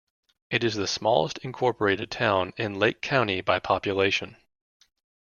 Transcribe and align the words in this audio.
It 0.49 0.63
is 0.63 0.73
the 0.73 0.87
smallest 0.87 1.37
incorporated 1.43 2.09
town 2.09 2.53
in 2.57 2.79
Lake 2.79 3.03
County 3.03 3.41
by 3.41 3.59
population. 3.59 4.35